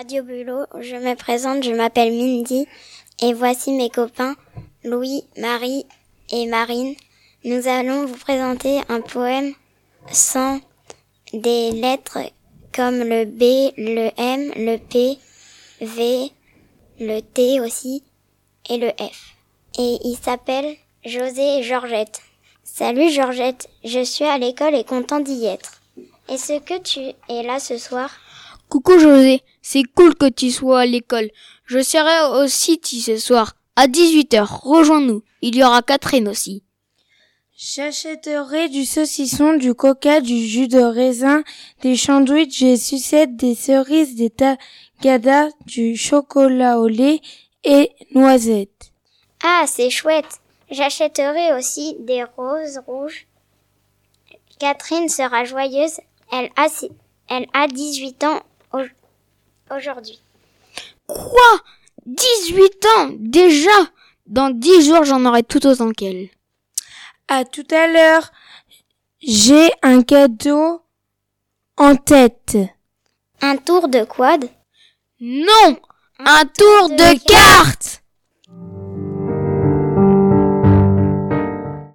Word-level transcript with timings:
Radio 0.00 0.24
je 0.80 0.96
me 0.96 1.14
présente, 1.14 1.62
je 1.62 1.72
m'appelle 1.72 2.10
Mindy 2.10 2.66
et 3.20 3.34
voici 3.34 3.70
mes 3.70 3.90
copains 3.90 4.34
Louis, 4.82 5.24
Marie 5.36 5.84
et 6.32 6.46
Marine. 6.46 6.94
Nous 7.44 7.68
allons 7.68 8.06
vous 8.06 8.16
présenter 8.16 8.80
un 8.88 9.02
poème 9.02 9.52
sans 10.10 10.58
des 11.34 11.72
lettres 11.72 12.20
comme 12.74 13.00
le 13.00 13.26
B, 13.26 13.74
le 13.76 14.08
M, 14.16 14.50
le 14.56 14.78
P, 14.78 15.18
V, 15.82 16.30
le 16.98 17.20
T 17.20 17.60
aussi 17.60 18.02
et 18.70 18.78
le 18.78 18.88
F. 18.92 19.34
Et 19.78 19.98
il 20.02 20.16
s'appelle 20.16 20.76
José 21.04 21.58
et 21.58 21.62
Georgette. 21.62 22.22
Salut 22.64 23.10
Georgette, 23.10 23.68
je 23.84 24.02
suis 24.02 24.24
à 24.24 24.38
l'école 24.38 24.76
et 24.76 24.84
content 24.84 25.20
d'y 25.20 25.44
être. 25.44 25.82
Est-ce 26.30 26.58
que 26.60 26.78
tu 26.78 27.00
es 27.00 27.42
là 27.42 27.60
ce 27.60 27.76
soir? 27.76 28.10
Coucou 28.70 29.00
José, 29.00 29.42
c'est 29.62 29.82
cool 29.96 30.14
que 30.14 30.28
tu 30.28 30.52
sois 30.52 30.82
à 30.82 30.86
l'école. 30.86 31.28
Je 31.66 31.82
serai 31.82 32.40
au 32.40 32.46
City 32.46 33.00
ce 33.00 33.16
soir, 33.16 33.56
à 33.74 33.88
18h. 33.88 34.44
Rejoins-nous. 34.44 35.24
Il 35.42 35.56
y 35.56 35.64
aura 35.64 35.82
Catherine 35.82 36.28
aussi. 36.28 36.62
J'achèterai 37.56 38.68
du 38.68 38.84
saucisson, 38.84 39.54
du 39.54 39.74
coca, 39.74 40.20
du 40.20 40.46
jus 40.46 40.68
de 40.68 40.80
raisin, 40.80 41.42
des 41.82 41.96
sandwichs, 41.96 42.60
des 42.60 42.76
sucettes, 42.76 43.34
des 43.34 43.56
cerises, 43.56 44.14
des 44.14 44.30
tagadas, 44.30 45.48
du 45.66 45.96
chocolat 45.96 46.78
au 46.78 46.86
lait 46.86 47.20
et 47.64 47.90
noisettes. 48.14 48.92
Ah, 49.42 49.64
c'est 49.66 49.90
chouette. 49.90 50.38
J'achèterai 50.70 51.54
aussi 51.54 51.96
des 51.98 52.22
roses 52.36 52.80
rouges. 52.86 53.26
Catherine 54.60 55.08
sera 55.08 55.44
joyeuse. 55.44 55.98
Elle 56.30 56.50
a, 56.56 56.68
elle 57.28 57.46
a 57.52 57.66
18 57.66 58.22
ans 58.24 58.40
aujourd'hui. 59.80 60.20
Quoi? 61.06 61.60
18 62.06 62.86
ans 62.96 63.10
Déjà? 63.18 63.70
Dans 64.26 64.50
10 64.50 64.86
jours, 64.86 65.04
j'en 65.04 65.24
aurai 65.24 65.42
tout 65.42 65.66
autant 65.66 65.90
qu'elle. 65.90 66.28
À 67.28 67.44
tout 67.44 67.66
à 67.70 67.86
l'heure. 67.88 68.30
J'ai 69.20 69.70
un 69.82 70.02
cadeau 70.02 70.82
en 71.76 71.96
tête. 71.96 72.56
Un 73.40 73.56
tour 73.56 73.88
de 73.88 74.04
quad? 74.04 74.48
Non 75.20 75.80
Un 76.20 76.44
tour 76.46 76.90
de 76.90 77.18
cartes 77.26 77.99